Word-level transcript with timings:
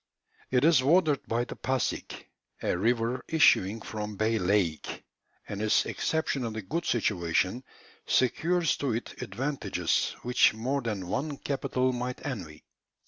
It 0.49 0.63
is 0.65 0.81
watered 0.81 1.27
by 1.27 1.43
the 1.43 1.55
Passig, 1.55 2.25
a 2.63 2.75
river 2.75 3.23
issuing 3.27 3.81
from 3.81 4.15
Bay 4.15 4.39
Lake, 4.39 5.03
and 5.47 5.61
its 5.61 5.85
exceptionally 5.85 6.63
good 6.63 6.87
situation 6.87 7.63
secures 8.07 8.77
to 8.77 8.93
it 8.95 9.21
advantages 9.21 10.15
which 10.23 10.55
more 10.55 10.81
than 10.81 11.05
one 11.07 11.37
capital 11.37 11.93
might 11.93 12.25
envy. 12.25 12.63